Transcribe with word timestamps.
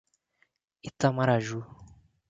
Itamaraju 0.89 1.59